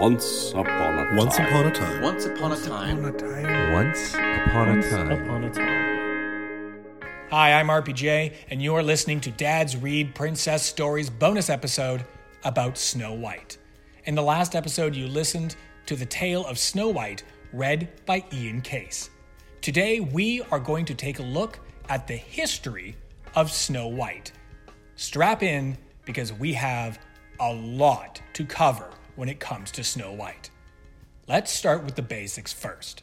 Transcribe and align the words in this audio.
Once 0.00 0.52
upon 0.52 0.98
a 0.98 1.14
Once 1.14 1.36
time. 1.36 1.46
upon 1.46 1.66
a 1.66 1.70
time. 1.70 2.00
Once 2.00 2.24
upon 2.24 2.52
a 2.52 2.56
time. 2.56 3.02
Once 3.74 4.14
upon 4.14 4.78
a 4.78 4.82
time. 4.82 5.10
upon 5.10 5.44
a 5.44 5.50
time. 5.50 6.84
Hi, 7.28 7.52
I'm 7.52 7.68
RPJ, 7.68 8.32
and 8.48 8.62
you're 8.62 8.82
listening 8.82 9.20
to 9.20 9.30
Dad's 9.30 9.76
Read 9.76 10.14
Princess 10.14 10.62
Stories 10.62 11.10
bonus 11.10 11.50
episode 11.50 12.06
about 12.44 12.78
Snow 12.78 13.12
White. 13.12 13.58
In 14.06 14.14
the 14.14 14.22
last 14.22 14.56
episode, 14.56 14.96
you 14.96 15.06
listened 15.06 15.56
to 15.84 15.96
the 15.96 16.06
tale 16.06 16.46
of 16.46 16.58
Snow 16.58 16.88
White 16.88 17.22
read 17.52 17.90
by 18.06 18.24
Ian 18.32 18.62
Case. 18.62 19.10
Today, 19.60 20.00
we 20.00 20.40
are 20.50 20.60
going 20.60 20.86
to 20.86 20.94
take 20.94 21.18
a 21.18 21.22
look 21.22 21.60
at 21.90 22.06
the 22.06 22.16
history 22.16 22.96
of 23.34 23.52
Snow 23.52 23.88
White. 23.88 24.32
Strap 24.96 25.42
in 25.42 25.76
because 26.06 26.32
we 26.32 26.54
have 26.54 26.98
a 27.38 27.52
lot 27.52 28.22
to 28.32 28.46
cover 28.46 28.88
when 29.16 29.28
it 29.28 29.40
comes 29.40 29.70
to 29.72 29.84
Snow 29.84 30.12
White. 30.12 30.50
Let's 31.28 31.50
start 31.50 31.84
with 31.84 31.96
the 31.96 32.02
basics 32.02 32.52
first. 32.52 33.02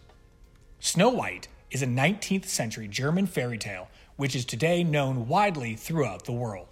Snow 0.80 1.10
White 1.10 1.48
is 1.72 1.82
a 1.82 1.88
19th 1.88 2.46
century 2.46 2.88
German 2.88 3.26
fairy 3.26 3.58
tale 3.58 3.90
which 4.18 4.36
is 4.36 4.44
today 4.44 4.84
known 4.84 5.28
widely 5.28 5.76
throughout 5.76 6.26
the 6.26 6.34
world. 6.34 6.68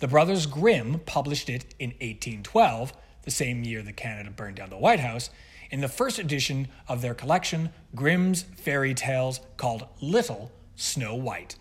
The 0.00 0.08
brothers 0.08 0.46
Grimm 0.46 1.00
published 1.06 1.48
it 1.48 1.74
in 1.78 1.90
1812, 1.90 2.92
the 3.22 3.30
same 3.30 3.64
year 3.64 3.82
that 3.82 3.96
Canada 3.96 4.30
burned 4.30 4.56
down 4.56 4.70
the 4.70 4.76
White 4.76 5.00
House, 5.00 5.30
in 5.70 5.80
the 5.80 5.88
first 5.88 6.18
edition 6.18 6.68
of 6.88 7.00
their 7.00 7.14
collection, 7.14 7.70
Grimm's 7.94 8.42
Fairy 8.42 8.94
Tales, 8.94 9.40
called 9.56 9.86
Little 10.00 10.50
Snow 10.76 11.14
White, 11.14 11.56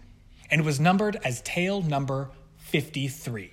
and 0.50 0.66
was 0.66 0.80
numbered 0.80 1.18
as 1.24 1.42
tale 1.42 1.82
number 1.82 2.30
53. 2.58 3.52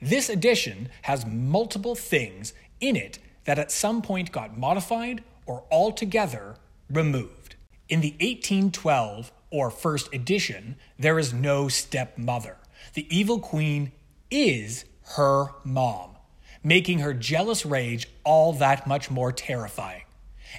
This 0.00 0.28
edition 0.28 0.90
has 1.02 1.24
multiple 1.24 1.94
things 1.94 2.52
in 2.80 2.96
it 2.96 3.18
that 3.44 3.58
at 3.58 3.72
some 3.72 4.02
point 4.02 4.32
got 4.32 4.58
modified 4.58 5.22
or 5.46 5.64
altogether 5.70 6.56
removed. 6.90 7.56
In 7.88 8.00
the 8.00 8.12
1812 8.12 9.32
or 9.50 9.70
first 9.70 10.12
edition, 10.12 10.76
there 10.98 11.18
is 11.18 11.32
no 11.32 11.68
stepmother. 11.68 12.56
The 12.94 13.06
evil 13.16 13.38
queen 13.38 13.92
is 14.30 14.84
her 15.14 15.46
mom, 15.64 16.16
making 16.64 16.98
her 16.98 17.14
jealous 17.14 17.64
rage 17.64 18.08
all 18.24 18.52
that 18.54 18.86
much 18.86 19.10
more 19.10 19.32
terrifying. 19.32 20.02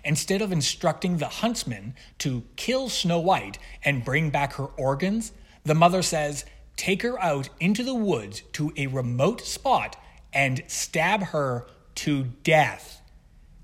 Instead 0.03 0.41
of 0.41 0.51
instructing 0.51 1.17
the 1.17 1.27
huntsman 1.27 1.95
to 2.19 2.43
kill 2.55 2.87
Snow 2.87 3.19
White 3.19 3.57
and 3.83 4.05
bring 4.05 4.29
back 4.29 4.53
her 4.53 4.65
organs, 4.65 5.33
the 5.63 5.75
mother 5.75 6.01
says, 6.01 6.45
Take 6.75 7.01
her 7.01 7.21
out 7.21 7.49
into 7.59 7.83
the 7.83 7.95
woods 7.95 8.41
to 8.53 8.71
a 8.77 8.87
remote 8.87 9.41
spot 9.41 9.95
and 10.31 10.63
stab 10.67 11.23
her 11.23 11.65
to 11.97 12.23
death. 12.43 13.01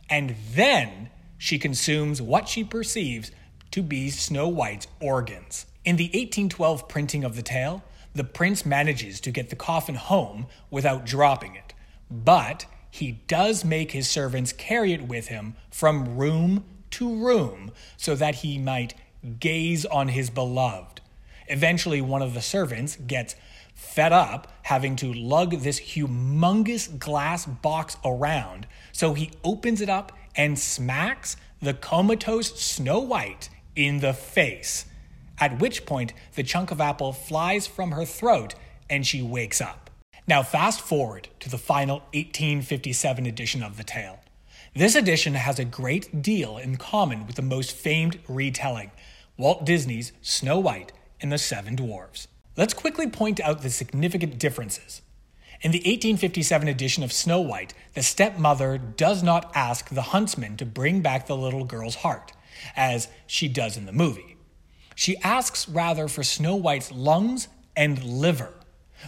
And 0.09 0.35
then 0.53 1.09
she 1.37 1.59
consumes 1.59 2.21
what 2.21 2.47
she 2.47 2.63
perceives 2.63 3.31
to 3.71 3.81
be 3.81 4.09
Snow 4.09 4.47
White's 4.47 4.87
organs. 4.99 5.65
In 5.85 5.95
the 5.95 6.05
1812 6.05 6.87
printing 6.87 7.23
of 7.23 7.35
the 7.35 7.41
tale, 7.41 7.83
the 8.13 8.23
prince 8.23 8.65
manages 8.65 9.19
to 9.21 9.31
get 9.31 9.49
the 9.49 9.55
coffin 9.55 9.95
home 9.95 10.47
without 10.69 11.05
dropping 11.05 11.55
it, 11.55 11.73
but 12.09 12.65
he 12.89 13.23
does 13.27 13.65
make 13.65 13.91
his 13.91 14.07
servants 14.07 14.53
carry 14.53 14.93
it 14.93 15.07
with 15.07 15.27
him 15.27 15.55
from 15.71 16.15
room 16.15 16.63
to 16.91 17.15
room 17.25 17.71
so 17.97 18.13
that 18.15 18.35
he 18.35 18.57
might 18.57 18.93
gaze 19.39 19.85
on 19.85 20.09
his 20.09 20.29
beloved. 20.29 21.01
Eventually, 21.47 22.01
one 22.01 22.21
of 22.21 22.33
the 22.33 22.41
servants 22.41 22.95
gets 22.95 23.35
fed 23.73 24.13
up 24.13 24.51
having 24.63 24.95
to 24.97 25.13
lug 25.13 25.51
this 25.59 25.79
humongous 25.79 26.97
glass 26.97 27.45
box 27.45 27.97
around, 28.05 28.67
so 28.91 29.13
he 29.13 29.31
opens 29.43 29.81
it 29.81 29.89
up 29.89 30.11
and 30.35 30.57
smacks 30.57 31.35
the 31.61 31.73
comatose 31.73 32.59
Snow 32.59 32.99
White 32.99 33.49
in 33.75 33.99
the 33.99 34.13
face. 34.13 34.85
At 35.39 35.59
which 35.59 35.85
point, 35.85 36.13
the 36.35 36.43
chunk 36.43 36.71
of 36.71 36.81
apple 36.81 37.13
flies 37.13 37.67
from 37.67 37.91
her 37.91 38.05
throat 38.05 38.55
and 38.89 39.05
she 39.05 39.21
wakes 39.21 39.61
up. 39.61 39.89
Now, 40.27 40.43
fast 40.43 40.81
forward 40.81 41.27
to 41.41 41.49
the 41.49 41.57
final 41.57 41.97
1857 42.13 43.25
edition 43.25 43.61
of 43.63 43.77
the 43.77 43.83
tale. 43.83 44.19
This 44.75 44.95
edition 44.95 45.35
has 45.35 45.59
a 45.59 45.65
great 45.65 46.21
deal 46.21 46.57
in 46.57 46.77
common 46.77 47.27
with 47.27 47.35
the 47.35 47.41
most 47.41 47.73
famed 47.73 48.19
retelling 48.27 48.91
Walt 49.37 49.65
Disney's 49.65 50.13
Snow 50.21 50.59
White 50.59 50.91
and 51.19 51.31
the 51.31 51.37
Seven 51.37 51.75
Dwarfs. 51.75 52.27
Let's 52.55 52.75
quickly 52.75 53.07
point 53.09 53.39
out 53.39 53.61
the 53.61 53.71
significant 53.71 54.37
differences. 54.37 55.01
In 55.61 55.71
the 55.71 55.79
1857 55.79 56.67
edition 56.67 57.03
of 57.03 57.11
Snow 57.11 57.41
White, 57.41 57.73
the 57.95 58.03
stepmother 58.03 58.77
does 58.77 59.23
not 59.23 59.51
ask 59.55 59.89
the 59.89 60.01
huntsman 60.03 60.57
to 60.57 60.65
bring 60.65 61.01
back 61.01 61.25
the 61.25 61.37
little 61.37 61.63
girl's 61.63 61.95
heart, 61.95 62.31
as 62.75 63.07
she 63.25 63.47
does 63.47 63.75
in 63.75 63.87
the 63.87 63.91
movie. 63.91 64.35
She 64.93 65.17
asks 65.17 65.67
rather 65.67 66.07
for 66.07 66.21
Snow 66.21 66.55
White's 66.55 66.91
lungs 66.91 67.47
and 67.75 68.03
liver. 68.03 68.53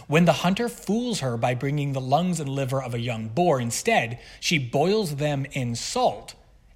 When 0.08 0.24
the 0.24 0.32
hunter 0.32 0.68
fools 0.68 1.20
her 1.20 1.36
by 1.36 1.54
bringing 1.54 1.92
the 1.92 2.00
lungs 2.00 2.40
and 2.40 2.48
liver 2.48 2.82
of 2.82 2.94
a 2.94 3.00
young 3.00 3.28
boar 3.28 3.60
instead, 3.60 4.18
she 4.40 4.58
boils 4.58 5.16
them 5.16 5.46
in 5.52 5.76
salt 5.76 6.34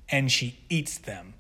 and 0.09 0.30
she 0.30 0.60
eats 0.69 0.98
them. 0.98 1.34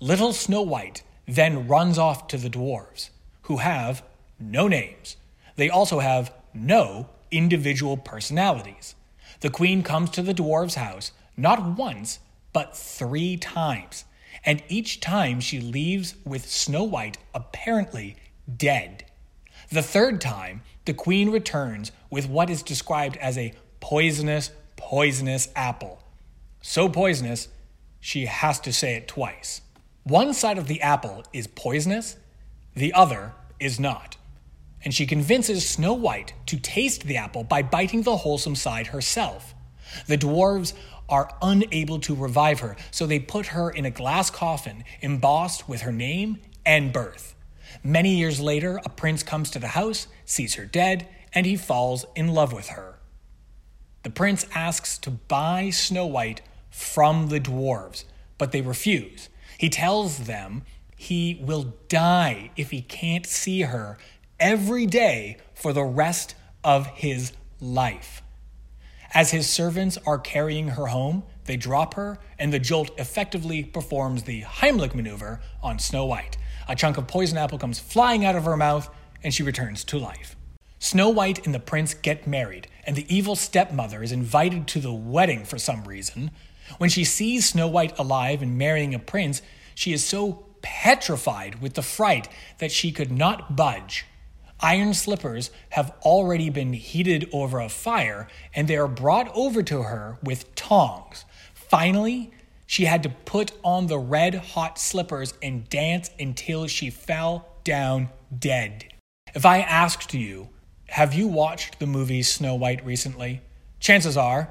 Little 0.00 0.32
Snow 0.32 0.62
White 0.62 1.04
then 1.26 1.68
runs 1.68 1.98
off 1.98 2.26
to 2.28 2.36
the 2.36 2.50
dwarves, 2.50 3.10
who 3.42 3.58
have 3.58 4.02
no 4.38 4.68
names. 4.68 5.16
They 5.56 5.70
also 5.70 6.00
have 6.00 6.32
no 6.52 7.08
individual 7.30 7.96
personalities. 7.96 8.94
The 9.40 9.50
queen 9.50 9.82
comes 9.82 10.10
to 10.10 10.22
the 10.22 10.34
dwarves' 10.34 10.74
house 10.74 11.12
not 11.36 11.76
once, 11.76 12.20
but 12.52 12.76
three 12.76 13.36
times, 13.36 14.04
and 14.44 14.62
each 14.68 15.00
time 15.00 15.40
she 15.40 15.60
leaves 15.60 16.14
with 16.24 16.48
Snow 16.50 16.84
White 16.84 17.18
apparently 17.34 18.16
dead. 18.56 19.04
The 19.70 19.82
third 19.82 20.20
time, 20.20 20.62
the 20.84 20.94
queen 20.94 21.30
returns 21.30 21.92
with 22.10 22.28
what 22.28 22.48
is 22.48 22.62
described 22.62 23.16
as 23.18 23.36
a 23.36 23.52
poisonous, 23.80 24.50
poisonous 24.76 25.48
apple. 25.54 26.02
So 26.62 26.88
poisonous, 26.88 27.48
she 28.00 28.26
has 28.26 28.60
to 28.60 28.72
say 28.72 28.94
it 28.94 29.08
twice. 29.08 29.60
One 30.04 30.32
side 30.32 30.58
of 30.58 30.68
the 30.68 30.80
apple 30.80 31.24
is 31.32 31.48
poisonous, 31.48 32.16
the 32.74 32.92
other 32.92 33.32
is 33.58 33.80
not. 33.80 34.16
And 34.86 34.94
she 34.94 35.04
convinces 35.04 35.68
Snow 35.68 35.94
White 35.94 36.34
to 36.46 36.60
taste 36.60 37.06
the 37.06 37.16
apple 37.16 37.42
by 37.42 37.60
biting 37.60 38.02
the 38.02 38.18
wholesome 38.18 38.54
side 38.54 38.86
herself. 38.86 39.52
The 40.06 40.16
dwarves 40.16 40.74
are 41.08 41.36
unable 41.42 41.98
to 41.98 42.14
revive 42.14 42.60
her, 42.60 42.76
so 42.92 43.04
they 43.04 43.18
put 43.18 43.46
her 43.46 43.68
in 43.68 43.84
a 43.84 43.90
glass 43.90 44.30
coffin 44.30 44.84
embossed 45.00 45.68
with 45.68 45.80
her 45.80 45.90
name 45.90 46.38
and 46.64 46.92
birth. 46.92 47.34
Many 47.82 48.14
years 48.16 48.38
later, 48.38 48.80
a 48.84 48.88
prince 48.88 49.24
comes 49.24 49.50
to 49.50 49.58
the 49.58 49.66
house, 49.66 50.06
sees 50.24 50.54
her 50.54 50.66
dead, 50.66 51.08
and 51.32 51.46
he 51.46 51.56
falls 51.56 52.06
in 52.14 52.28
love 52.28 52.52
with 52.52 52.68
her. 52.68 53.00
The 54.04 54.10
prince 54.10 54.46
asks 54.54 54.98
to 54.98 55.10
buy 55.10 55.70
Snow 55.70 56.06
White 56.06 56.42
from 56.70 57.28
the 57.28 57.40
dwarves, 57.40 58.04
but 58.38 58.52
they 58.52 58.60
refuse. 58.60 59.30
He 59.58 59.68
tells 59.68 60.18
them 60.26 60.62
he 60.96 61.40
will 61.42 61.74
die 61.88 62.50
if 62.56 62.70
he 62.70 62.82
can't 62.82 63.26
see 63.26 63.62
her 63.62 63.98
every 64.38 64.86
day 64.86 65.38
for 65.54 65.72
the 65.72 65.84
rest 65.84 66.34
of 66.62 66.86
his 66.88 67.32
life. 67.60 68.22
As 69.14 69.30
his 69.30 69.48
servants 69.48 69.98
are 70.06 70.18
carrying 70.18 70.68
her 70.68 70.86
home, 70.86 71.22
they 71.46 71.56
drop 71.56 71.94
her, 71.94 72.18
and 72.38 72.52
the 72.52 72.58
jolt 72.58 72.90
effectively 72.98 73.64
performs 73.64 74.24
the 74.24 74.42
Heimlich 74.42 74.94
maneuver 74.94 75.40
on 75.62 75.78
Snow 75.78 76.04
White. 76.04 76.36
A 76.68 76.74
chunk 76.74 76.98
of 76.98 77.06
poison 77.06 77.38
apple 77.38 77.58
comes 77.58 77.78
flying 77.78 78.24
out 78.24 78.36
of 78.36 78.44
her 78.44 78.56
mouth, 78.56 78.90
and 79.22 79.32
she 79.32 79.42
returns 79.42 79.84
to 79.84 79.98
life. 79.98 80.36
Snow 80.78 81.08
White 81.08 81.46
and 81.46 81.54
the 81.54 81.60
prince 81.60 81.94
get 81.94 82.26
married, 82.26 82.68
and 82.84 82.94
the 82.94 83.06
evil 83.14 83.36
stepmother 83.36 84.02
is 84.02 84.12
invited 84.12 84.66
to 84.68 84.80
the 84.80 84.92
wedding 84.92 85.44
for 85.44 85.58
some 85.58 85.84
reason. 85.84 86.30
When 86.78 86.90
she 86.90 87.04
sees 87.04 87.48
Snow 87.48 87.68
White 87.68 87.98
alive 87.98 88.42
and 88.42 88.58
marrying 88.58 88.94
a 88.94 88.98
prince, 88.98 89.40
she 89.74 89.92
is 89.92 90.04
so 90.04 90.44
petrified 90.62 91.62
with 91.62 91.74
the 91.74 91.82
fright 91.82 92.28
that 92.58 92.72
she 92.72 92.92
could 92.92 93.12
not 93.12 93.56
budge. 93.56 94.04
Iron 94.60 94.94
slippers 94.94 95.50
have 95.70 95.92
already 96.02 96.50
been 96.50 96.72
heated 96.72 97.28
over 97.32 97.60
a 97.60 97.68
fire, 97.68 98.26
and 98.54 98.68
they 98.68 98.76
are 98.76 98.88
brought 98.88 99.30
over 99.34 99.62
to 99.62 99.82
her 99.82 100.18
with 100.22 100.54
tongs. 100.54 101.24
Finally, 101.54 102.30
she 102.66 102.86
had 102.86 103.02
to 103.02 103.08
put 103.08 103.52
on 103.62 103.86
the 103.86 103.98
red 103.98 104.34
hot 104.34 104.78
slippers 104.78 105.34
and 105.42 105.68
dance 105.68 106.10
until 106.18 106.66
she 106.66 106.90
fell 106.90 107.46
down 107.64 108.08
dead. 108.36 108.86
If 109.34 109.44
I 109.44 109.58
asked 109.58 110.14
you, 110.14 110.48
have 110.88 111.12
you 111.12 111.28
watched 111.28 111.78
the 111.78 111.86
movie 111.86 112.22
Snow 112.22 112.54
White 112.54 112.84
recently? 112.84 113.42
Chances 113.80 114.16
are 114.16 114.48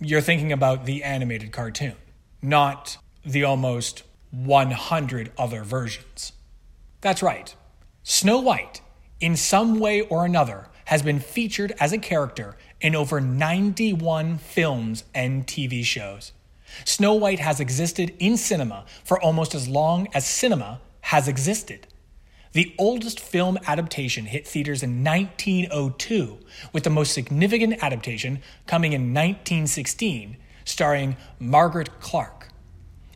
you're 0.00 0.20
thinking 0.20 0.52
about 0.52 0.84
the 0.84 1.02
animated 1.02 1.52
cartoon, 1.52 1.94
not 2.40 2.98
the 3.24 3.44
almost 3.44 4.02
100 4.30 5.32
other 5.38 5.62
versions. 5.62 6.32
That's 7.00 7.22
right. 7.22 7.54
Snow 8.02 8.40
White, 8.40 8.80
in 9.22 9.36
some 9.36 9.78
way 9.78 10.00
or 10.02 10.26
another, 10.26 10.66
has 10.86 11.00
been 11.00 11.20
featured 11.20 11.72
as 11.78 11.92
a 11.92 11.98
character 11.98 12.56
in 12.80 12.96
over 12.96 13.20
91 13.20 14.36
films 14.38 15.04
and 15.14 15.46
TV 15.46 15.84
shows. 15.84 16.32
Snow 16.84 17.14
White 17.14 17.38
has 17.38 17.60
existed 17.60 18.14
in 18.18 18.36
cinema 18.36 18.84
for 19.04 19.20
almost 19.22 19.54
as 19.54 19.68
long 19.68 20.08
as 20.12 20.26
cinema 20.26 20.80
has 21.02 21.28
existed. 21.28 21.86
The 22.52 22.74
oldest 22.78 23.20
film 23.20 23.58
adaptation 23.66 24.26
hit 24.26 24.46
theaters 24.46 24.82
in 24.82 25.04
1902, 25.04 26.38
with 26.72 26.82
the 26.82 26.90
most 26.90 27.14
significant 27.14 27.82
adaptation 27.82 28.42
coming 28.66 28.92
in 28.92 29.14
1916, 29.14 30.36
starring 30.64 31.16
Margaret 31.38 32.00
Clark. 32.00 32.48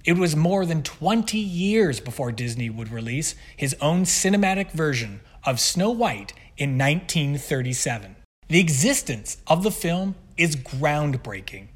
It 0.05 0.17
was 0.17 0.37
more 0.37 0.65
than 0.65 0.85
20 0.85 1.37
years 1.37 1.99
before 1.99 2.31
Disney 2.31 2.71
would 2.71 2.93
release 2.93 3.35
his 3.57 3.75
own 3.81 4.05
cinematic 4.05 4.71
version 4.71 5.21
of 5.47 5.61
Snow 5.61 5.91
White 5.91 6.33
in 6.59 6.77
1937. 6.77 8.17
The 8.49 8.59
existence 8.59 9.39
of 9.47 9.63
the 9.63 9.71
film 9.71 10.17
is 10.37 10.57
groundbreaking. 10.57 11.69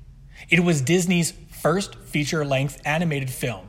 It 0.49 0.61
was 0.61 0.83
Disney's 0.83 1.33
first 1.51 1.95
feature 1.95 2.45
length 2.45 2.81
animated 2.85 3.31
film. 3.31 3.69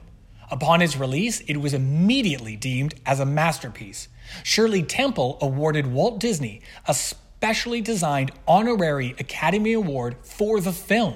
Upon 0.50 0.82
its 0.82 0.98
release, 0.98 1.42
it 1.42 1.58
was 1.58 1.74
immediately 1.74 2.56
deemed 2.56 2.96
as 3.06 3.20
a 3.20 3.26
masterpiece. 3.26 4.08
Shirley 4.44 4.84
Temple 4.84 5.38
awarded 5.40 5.88
Walt 5.88 6.20
Disney 6.20 6.62
a 6.88 6.94
specially 6.94 7.80
designed 7.80 8.32
honorary 8.48 9.16
Academy 9.20 9.74
Award 9.74 10.18
for 10.24 10.60
the 10.60 10.74
film, 10.74 11.16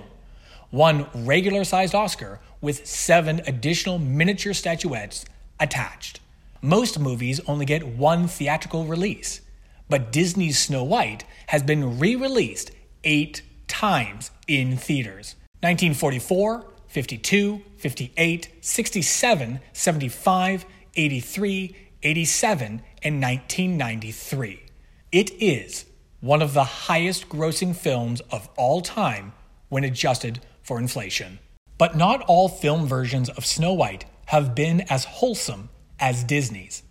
one 0.69 1.07
regular 1.13 1.63
sized 1.63 1.95
Oscar 1.95 2.39
with 2.61 2.85
seven 2.85 3.41
additional 3.47 3.97
miniature 3.97 4.53
statuettes 4.53 5.25
attached. 5.59 6.19
Most 6.65 6.97
movies 6.97 7.39
only 7.45 7.63
get 7.63 7.85
one 7.85 8.27
theatrical 8.27 8.85
release, 8.85 9.41
but 9.87 10.11
Disney's 10.11 10.57
Snow 10.57 10.83
White 10.83 11.23
has 11.45 11.61
been 11.61 11.99
re 11.99 12.15
released 12.15 12.71
eight 13.03 13.43
times 13.67 14.31
in 14.47 14.75
theaters 14.75 15.35
1944, 15.61 16.65
52, 16.87 17.61
58, 17.77 18.49
67, 18.61 19.59
75, 19.73 20.65
83, 20.95 21.75
87, 22.01 22.81
and 23.03 23.21
1993. 23.21 24.63
It 25.11 25.31
is 25.39 25.85
one 26.19 26.41
of 26.41 26.55
the 26.55 26.63
highest 26.63 27.29
grossing 27.29 27.75
films 27.75 28.21
of 28.31 28.49
all 28.57 28.81
time 28.81 29.33
when 29.69 29.83
adjusted 29.83 30.41
for 30.63 30.79
inflation. 30.79 31.37
But 31.77 31.95
not 31.95 32.21
all 32.21 32.49
film 32.49 32.87
versions 32.87 33.29
of 33.29 33.45
Snow 33.45 33.73
White 33.73 34.05
have 34.29 34.55
been 34.55 34.81
as 34.89 35.05
wholesome 35.05 35.69
as 35.99 36.23
Disney's. 36.23 36.83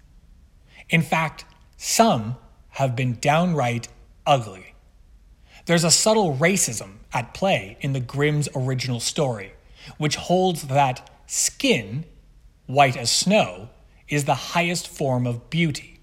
In 0.89 1.03
fact, 1.03 1.45
some 1.77 2.37
have 2.71 2.97
been 2.97 3.19
downright 3.21 3.89
ugly. 4.27 4.75
There's 5.67 5.85
a 5.85 5.91
subtle 5.91 6.37
racism 6.37 6.97
at 7.13 7.35
play 7.35 7.79
in 7.81 7.93
the 7.93 8.01
Grimm's 8.01 8.49
original 8.55 9.01
story, 9.01 9.55
which 9.97 10.17
holds 10.17 10.65
that 10.65 11.11
skin, 11.27 12.05
white 12.67 12.97
as 12.97 13.11
snow, 13.11 13.71
is 14.09 14.25
the 14.25 14.35
highest 14.35 14.89
form 14.89 15.27
of 15.27 15.49
beauty. 15.51 16.01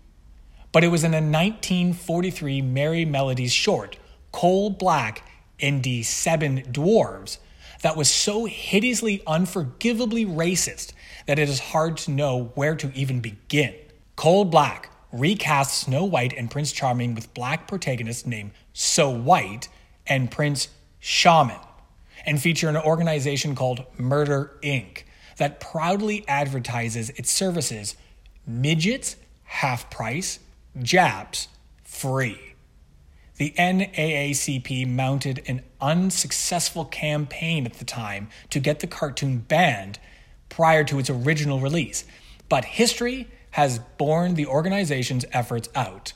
But 0.71 0.83
it 0.83 0.87
was 0.87 1.03
in 1.03 1.13
a 1.13 1.17
1943 1.17 2.61
Merrie 2.61 3.05
Melodies 3.05 3.51
short, 3.51 3.97
Coal 4.31 4.69
Black 4.69 5.27
and 5.59 5.83
the 5.83 6.03
Seven 6.03 6.63
Dwarves, 6.63 7.37
that 7.81 7.97
was 7.97 8.09
so 8.09 8.45
hideously, 8.45 9.21
unforgivably 9.27 10.25
racist 10.25 10.93
that 11.31 11.39
it 11.39 11.47
is 11.47 11.61
hard 11.61 11.95
to 11.95 12.11
know 12.11 12.51
where 12.55 12.75
to 12.75 12.91
even 12.93 13.21
begin. 13.21 13.73
Coal 14.17 14.43
Black 14.43 14.91
recast 15.13 15.77
Snow 15.77 16.03
White 16.03 16.33
and 16.33 16.51
Prince 16.51 16.73
Charming 16.73 17.15
with 17.15 17.33
black 17.33 17.69
protagonists 17.69 18.25
named 18.25 18.51
So 18.73 19.09
White 19.09 19.69
and 20.05 20.29
Prince 20.29 20.67
Shaman, 20.99 21.55
and 22.25 22.41
feature 22.41 22.67
an 22.67 22.75
organization 22.75 23.55
called 23.55 23.85
Murder 23.97 24.59
Inc. 24.61 25.03
that 25.37 25.61
proudly 25.61 26.27
advertises 26.27 27.11
its 27.11 27.31
services 27.31 27.95
midgets, 28.45 29.15
half 29.45 29.89
price, 29.89 30.37
Japs, 30.81 31.47
free 31.85 32.51
the 33.37 33.55
NAACP 33.57 34.85
mounted 34.87 35.41
an 35.47 35.63
unsuccessful 35.79 36.85
campaign 36.85 37.65
at 37.65 37.75
the 37.75 37.85
time 37.85 38.29
to 38.51 38.59
get 38.59 38.81
the 38.81 38.85
cartoon 38.87 39.39
banned 39.39 39.97
prior 40.51 40.83
to 40.83 40.99
its 40.99 41.09
original 41.09 41.59
release, 41.59 42.03
but 42.47 42.65
history 42.65 43.27
has 43.51 43.79
borne 43.97 44.35
the 44.35 44.45
organization's 44.45 45.25
efforts 45.31 45.69
out. 45.73 46.13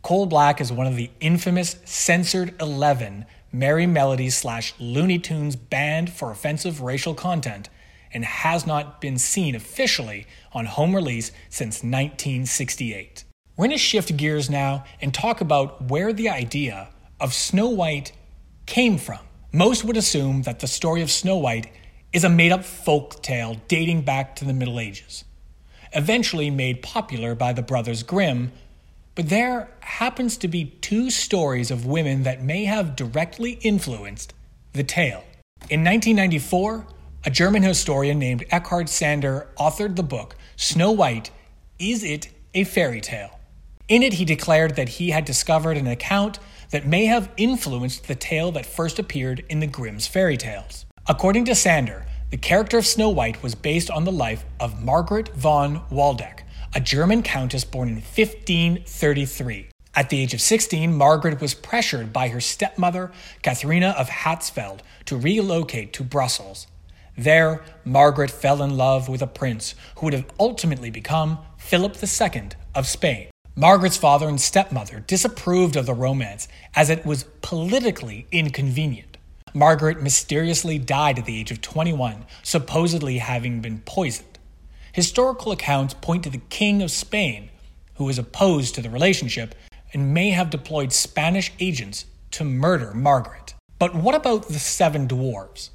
Coal 0.00 0.24
Black 0.26 0.60
is 0.60 0.72
one 0.72 0.86
of 0.86 0.96
the 0.96 1.10
infamous 1.20 1.76
censored 1.84 2.54
11 2.60 3.26
Merrie 3.52 3.88
Melodies 3.88 4.36
slash 4.36 4.72
Looney 4.78 5.18
Tunes 5.18 5.56
banned 5.56 6.10
for 6.10 6.30
offensive 6.30 6.80
racial 6.80 7.14
content 7.14 7.68
and 8.12 8.24
has 8.24 8.66
not 8.66 9.00
been 9.00 9.18
seen 9.18 9.54
officially 9.54 10.26
on 10.52 10.66
home 10.66 10.94
release 10.94 11.30
since 11.50 11.82
1968. 11.82 13.24
We're 13.56 13.66
going 13.66 13.76
to 13.76 13.78
shift 13.78 14.16
gears 14.16 14.48
now 14.48 14.84
and 15.00 15.12
talk 15.12 15.40
about 15.40 15.90
where 15.90 16.12
the 16.12 16.28
idea 16.28 16.88
of 17.20 17.34
Snow 17.34 17.68
White 17.68 18.12
came 18.66 18.96
from. 18.96 19.20
Most 19.52 19.84
would 19.84 19.96
assume 19.96 20.42
that 20.42 20.60
the 20.60 20.66
story 20.66 21.02
of 21.02 21.10
Snow 21.10 21.36
White 21.36 21.70
is 22.12 22.24
a 22.24 22.28
made 22.28 22.52
up 22.52 22.64
folk 22.64 23.22
tale 23.22 23.56
dating 23.68 24.02
back 24.02 24.36
to 24.36 24.44
the 24.44 24.52
Middle 24.52 24.78
Ages, 24.78 25.24
eventually 25.92 26.50
made 26.50 26.82
popular 26.82 27.34
by 27.34 27.52
the 27.52 27.62
Brothers 27.62 28.02
Grimm. 28.02 28.52
But 29.14 29.28
there 29.28 29.70
happens 29.80 30.36
to 30.38 30.48
be 30.48 30.76
two 30.80 31.10
stories 31.10 31.70
of 31.70 31.86
women 31.86 32.22
that 32.22 32.42
may 32.42 32.64
have 32.64 32.96
directly 32.96 33.52
influenced 33.62 34.34
the 34.72 34.84
tale. 34.84 35.24
In 35.70 35.84
1994, 35.84 36.86
a 37.24 37.30
German 37.30 37.62
historian 37.62 38.18
named 38.18 38.44
Eckhard 38.50 38.88
Sander 38.88 39.48
authored 39.58 39.96
the 39.96 40.02
book 40.02 40.36
Snow 40.56 40.90
White 40.90 41.30
Is 41.78 42.02
It 42.02 42.28
a 42.54 42.64
Fairy 42.64 43.00
Tale? 43.00 43.38
In 43.88 44.02
it, 44.02 44.14
he 44.14 44.24
declared 44.24 44.76
that 44.76 44.88
he 44.88 45.10
had 45.10 45.24
discovered 45.24 45.76
an 45.76 45.86
account 45.86 46.38
that 46.70 46.86
may 46.86 47.06
have 47.06 47.30
influenced 47.36 48.08
the 48.08 48.14
tale 48.14 48.50
that 48.52 48.66
first 48.66 48.98
appeared 48.98 49.44
in 49.48 49.60
the 49.60 49.66
Grimm's 49.66 50.06
fairy 50.06 50.36
tales. 50.36 50.86
According 51.08 51.46
to 51.46 51.56
Sander, 51.56 52.06
the 52.30 52.36
character 52.36 52.78
of 52.78 52.86
Snow 52.86 53.08
White 53.08 53.42
was 53.42 53.56
based 53.56 53.90
on 53.90 54.04
the 54.04 54.12
life 54.12 54.44
of 54.60 54.84
Margaret 54.84 55.30
von 55.34 55.82
Waldeck, 55.90 56.44
a 56.76 56.80
German 56.80 57.24
countess 57.24 57.64
born 57.64 57.88
in 57.88 57.96
1533. 57.96 59.68
At 59.96 60.10
the 60.10 60.20
age 60.20 60.32
of 60.32 60.40
16, 60.40 60.96
Margaret 60.96 61.40
was 61.40 61.54
pressured 61.54 62.12
by 62.12 62.28
her 62.28 62.40
stepmother, 62.40 63.10
Katharina 63.42 63.96
of 63.98 64.08
Hatzfeld, 64.10 64.78
to 65.06 65.16
relocate 65.16 65.92
to 65.94 66.04
Brussels. 66.04 66.68
There, 67.18 67.64
Margaret 67.84 68.30
fell 68.30 68.62
in 68.62 68.76
love 68.76 69.08
with 69.08 69.22
a 69.22 69.26
prince 69.26 69.74
who 69.96 70.06
would 70.06 70.14
have 70.14 70.30
ultimately 70.38 70.90
become 70.90 71.40
Philip 71.58 71.96
II 72.00 72.50
of 72.76 72.86
Spain. 72.86 73.28
Margaret's 73.56 73.96
father 73.96 74.28
and 74.28 74.40
stepmother 74.40 75.00
disapproved 75.00 75.74
of 75.74 75.86
the 75.86 75.94
romance 75.94 76.46
as 76.76 76.90
it 76.90 77.04
was 77.04 77.24
politically 77.42 78.28
inconvenient. 78.30 79.11
Margaret 79.54 80.00
mysteriously 80.00 80.78
died 80.78 81.18
at 81.18 81.26
the 81.26 81.38
age 81.38 81.50
of 81.50 81.60
21, 81.60 82.24
supposedly 82.42 83.18
having 83.18 83.60
been 83.60 83.80
poisoned. 83.80 84.38
Historical 84.92 85.52
accounts 85.52 85.94
point 85.94 86.24
to 86.24 86.30
the 86.30 86.40
King 86.48 86.80
of 86.82 86.90
Spain, 86.90 87.50
who 87.94 88.04
was 88.04 88.18
opposed 88.18 88.74
to 88.74 88.82
the 88.82 88.90
relationship 88.90 89.54
and 89.92 90.14
may 90.14 90.30
have 90.30 90.48
deployed 90.48 90.92
Spanish 90.92 91.52
agents 91.60 92.06
to 92.30 92.44
murder 92.44 92.94
Margaret. 92.94 93.54
But 93.78 93.94
what 93.94 94.14
about 94.14 94.48
the 94.48 94.58
seven 94.58 95.06
dwarves? 95.06 95.68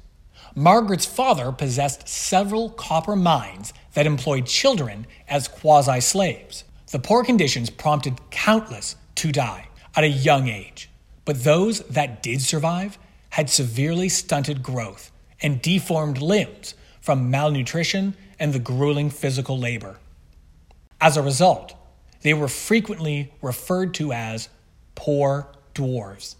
Margaret's 0.56 1.06
father 1.06 1.52
possessed 1.52 2.08
several 2.08 2.70
copper 2.70 3.14
mines 3.14 3.72
that 3.94 4.06
employed 4.06 4.46
children 4.46 5.06
as 5.28 5.46
quasi 5.46 6.00
slaves. 6.00 6.64
The 6.90 6.98
poor 6.98 7.22
conditions 7.22 7.70
prompted 7.70 8.18
countless 8.30 8.96
to 9.16 9.30
die 9.30 9.68
at 9.94 10.04
a 10.04 10.08
young 10.08 10.48
age, 10.48 10.90
but 11.24 11.44
those 11.44 11.80
that 11.80 12.22
did 12.22 12.40
survive 12.40 12.98
had 13.30 13.50
severely 13.50 14.08
stunted 14.08 14.62
growth 14.62 15.10
and 15.40 15.62
deformed 15.62 16.20
limbs 16.20 16.74
from 17.00 17.30
malnutrition 17.30 18.14
and 18.38 18.52
the 18.52 18.58
grueling 18.58 19.10
physical 19.10 19.58
labor. 19.58 19.98
As 21.00 21.16
a 21.16 21.22
result, 21.22 21.74
they 22.22 22.34
were 22.34 22.48
frequently 22.48 23.32
referred 23.40 23.94
to 23.94 24.12
as 24.12 24.48
poor 24.94 25.48
dwarves. 25.74 26.34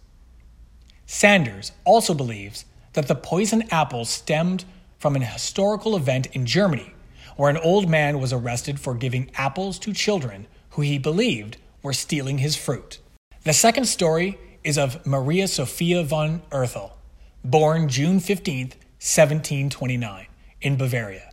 Sanders 1.07 1.73
also 1.85 2.13
believes 2.15 2.65
that 2.93 3.09
the 3.09 3.15
poison 3.15 3.63
apple 3.71 4.05
stemmed 4.05 4.65
from 4.99 5.15
an 5.15 5.23
historical 5.23 5.97
event 5.97 6.27
in 6.33 6.45
Germany 6.45 6.93
where 7.39 7.49
an 7.49 7.57
old 7.59 7.89
man 7.89 8.19
was 8.19 8.33
arrested 8.33 8.81
for 8.81 8.95
giving 8.95 9.31
apples 9.37 9.79
to 9.79 9.93
children 9.93 10.49
who 10.71 10.83
he 10.83 10.99
believed 10.99 11.57
were 11.85 11.93
stealing 11.93 12.39
his 12.39 12.57
fruit. 12.57 12.99
The 13.45 13.53
second 13.53 13.85
story 13.85 14.37
is 14.65 14.79
of 14.79 15.05
Maria 15.07 15.49
Sophia 15.49 16.03
von 16.03 16.43
Erthal, 16.51 16.93
born 17.45 17.89
June 17.89 18.21
15, 18.21 18.69
1729, 19.01 20.27
in 20.61 20.77
Bavaria. 20.77 21.31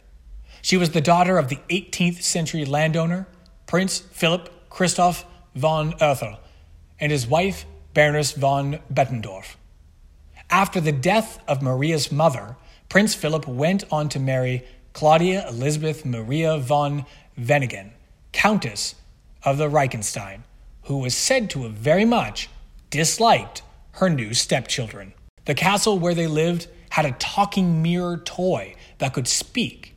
She 0.62 0.78
was 0.78 0.92
the 0.92 1.02
daughter 1.02 1.38
of 1.38 1.50
the 1.50 1.60
18th 1.70 2.22
century 2.22 2.66
landowner, 2.66 3.28
Prince 3.68 4.00
Philip 4.00 4.70
Christoph 4.70 5.26
von 5.56 5.94
Erthal, 5.94 6.38
and 7.00 7.12
his 7.12 7.28
wife, 7.28 7.66
Baroness 7.94 8.32
von 8.32 8.80
Bettendorf. 8.94 9.56
After 10.50 10.80
the 10.80 10.92
death 10.92 11.40
of 11.48 11.62
Maria's 11.62 12.12
mother, 12.12 12.56
Prince 12.90 13.16
Philip 13.16 13.48
went 13.48 13.84
on 13.92 14.10
to 14.10 14.20
marry 14.20 14.66
Claudia 14.94 15.48
Elizabeth 15.48 16.06
Maria 16.06 16.58
von 16.58 17.06
Venningen, 17.40 17.92
Countess 18.32 18.96
of 19.44 19.58
the 19.58 19.70
Reichenstein, 19.70 20.42
who 20.84 21.00
was 21.00 21.16
said 21.16 21.50
to 21.50 21.64
have 21.64 21.74
very 21.74 22.06
much 22.06 22.50
disliked 22.90 23.62
her 23.94 24.10
new 24.10 24.34
stepchildren. 24.34 25.14
The 25.46 25.56
castle 25.56 26.00
where 26.00 26.14
they 26.14 26.28
lived 26.28 26.68
had 26.90 27.06
a 27.06 27.12
talking 27.14 27.82
mirror 27.82 28.18
toy 28.18 28.76
that 28.98 29.14
could 29.14 29.28
speak. 29.28 29.96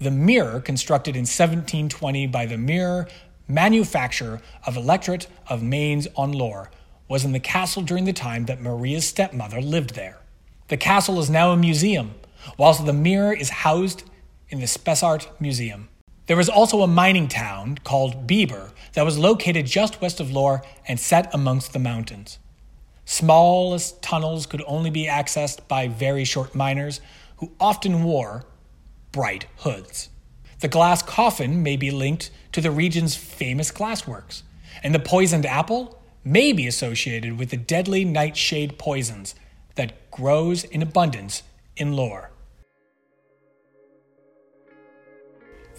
The 0.00 0.10
mirror, 0.10 0.60
constructed 0.60 1.14
in 1.14 1.22
1720 1.22 2.26
by 2.26 2.46
the 2.46 2.58
mirror 2.58 3.08
manufacturer 3.48 4.40
of 4.66 4.76
Electorate 4.76 5.26
of 5.48 5.62
Mainz 5.62 6.08
on 6.16 6.32
Lohr, 6.32 6.70
was 7.08 7.24
in 7.24 7.32
the 7.32 7.40
castle 7.40 7.82
during 7.82 8.04
the 8.04 8.12
time 8.12 8.46
that 8.46 8.60
Maria's 8.60 9.06
stepmother 9.06 9.60
lived 9.60 9.94
there. 9.94 10.18
The 10.68 10.76
castle 10.76 11.20
is 11.20 11.28
now 11.28 11.50
a 11.50 11.56
museum, 11.56 12.14
whilst 12.56 12.84
the 12.86 12.92
mirror 12.92 13.32
is 13.32 13.50
housed 13.50 14.04
in 14.48 14.60
the 14.60 14.66
Spessart 14.66 15.28
Museum. 15.40 15.88
There 16.26 16.36
was 16.36 16.48
also 16.48 16.82
a 16.82 16.86
mining 16.86 17.28
town 17.28 17.78
called 17.82 18.26
Bieber 18.26 18.70
that 18.92 19.04
was 19.04 19.18
located 19.18 19.66
just 19.66 20.00
west 20.00 20.20
of 20.20 20.30
Lohr 20.30 20.62
and 20.86 21.00
set 21.00 21.32
amongst 21.34 21.72
the 21.72 21.78
mountains. 21.78 22.38
Smallest 23.04 24.00
tunnels 24.02 24.46
could 24.46 24.62
only 24.66 24.90
be 24.90 25.06
accessed 25.06 25.66
by 25.66 25.88
very 25.88 26.24
short 26.24 26.54
miners 26.54 27.00
who 27.36 27.52
often 27.58 28.04
wore 28.04 28.44
bright 29.10 29.46
hoods. 29.58 30.08
The 30.60 30.68
glass 30.68 31.02
coffin 31.02 31.62
may 31.62 31.76
be 31.76 31.90
linked 31.90 32.30
to 32.52 32.60
the 32.60 32.70
region's 32.70 33.16
famous 33.16 33.72
glassworks, 33.72 34.42
and 34.82 34.94
the 34.94 35.00
poisoned 35.00 35.44
apple 35.44 36.00
may 36.24 36.52
be 36.52 36.68
associated 36.68 37.36
with 37.36 37.50
the 37.50 37.56
deadly 37.56 38.04
nightshade 38.04 38.78
poisons 38.78 39.34
that 39.74 40.10
grows 40.12 40.62
in 40.62 40.82
abundance 40.82 41.42
in 41.76 41.94
Lohr. 41.94 42.31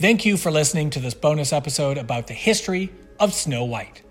Thank 0.04 0.26
you 0.26 0.36
for 0.36 0.52
listening 0.52 0.90
to 0.90 1.00
this 1.00 1.14
bonus 1.14 1.54
episode 1.54 1.98
about 1.98 2.28
the 2.28 2.34
history 2.34 2.92
of 3.22 3.34
Snow 3.34 3.64
White. 3.64 4.02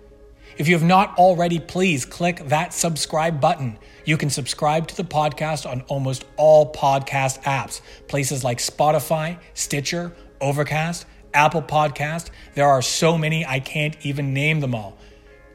If 0.57 0.67
you 0.67 0.73
have 0.73 0.83
not 0.83 1.15
already, 1.19 1.59
please 1.59 2.03
click 2.03 2.39
that 2.47 2.73
subscribe 2.73 3.39
button. 3.39 3.77
You 4.03 4.17
can 4.17 4.31
subscribe 4.31 4.87
to 4.87 4.97
the 4.97 5.03
podcast 5.03 5.69
on 5.69 5.81
almost 5.81 6.25
all 6.35 6.73
podcast 6.73 7.43
apps, 7.43 7.81
places 8.07 8.43
like 8.43 8.57
Spotify, 8.57 9.37
Stitcher, 9.53 10.15
Overcast, 10.41 11.05
Apple 11.35 11.61
Podcast. 11.61 12.31
There 12.55 12.67
are 12.67 12.81
so 12.81 13.15
many 13.15 13.45
I 13.45 13.59
can't 13.59 13.95
even 14.03 14.33
name 14.33 14.61
them 14.61 14.73
all. 14.73 14.97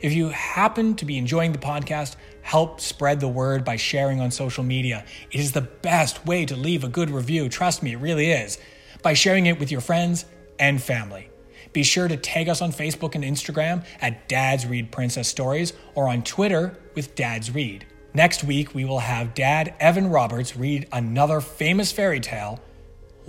If 0.00 0.12
you 0.12 0.28
happen 0.28 0.94
to 0.96 1.04
be 1.04 1.18
enjoying 1.18 1.52
the 1.52 1.58
podcast, 1.58 2.16
help 2.42 2.80
spread 2.80 3.20
the 3.20 3.28
word 3.28 3.64
by 3.64 3.76
sharing 3.76 4.20
on 4.20 4.30
social 4.30 4.64
media. 4.64 5.04
It 5.30 5.40
is 5.40 5.52
the 5.52 5.60
best 5.60 6.24
way 6.24 6.46
to 6.46 6.56
leave 6.56 6.84
a 6.84 6.88
good 6.88 7.10
review. 7.10 7.48
Trust 7.48 7.82
me, 7.82 7.92
it 7.92 7.98
really 7.98 8.30
is. 8.30 8.58
By 9.02 9.14
sharing 9.14 9.46
it 9.46 9.58
with 9.58 9.70
your 9.70 9.80
friends 9.80 10.24
and 10.58 10.80
family. 10.80 11.28
Be 11.72 11.82
sure 11.82 12.08
to 12.08 12.16
tag 12.16 12.48
us 12.48 12.62
on 12.62 12.72
Facebook 12.72 13.14
and 13.14 13.22
Instagram 13.22 13.84
at 14.00 14.28
Dads 14.28 14.66
Read 14.66 14.90
Princess 14.90 15.28
Stories 15.28 15.72
or 15.94 16.08
on 16.08 16.22
Twitter 16.22 16.78
with 16.94 17.14
Dads 17.14 17.54
Read. 17.54 17.86
Next 18.12 18.42
week, 18.42 18.74
we 18.74 18.84
will 18.84 18.98
have 18.98 19.34
Dad 19.34 19.74
Evan 19.78 20.10
Roberts 20.10 20.56
read 20.56 20.88
another 20.90 21.40
famous 21.40 21.92
fairy 21.92 22.18
tale, 22.18 22.60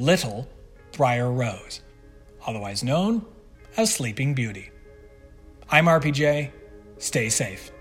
Little 0.01 0.49
Briar 0.97 1.31
Rose, 1.31 1.81
otherwise 2.47 2.83
known 2.83 3.23
as 3.77 3.93
Sleeping 3.93 4.33
Beauty. 4.33 4.71
I'm 5.69 5.85
RPJ. 5.85 6.49
Stay 6.97 7.29
safe. 7.29 7.71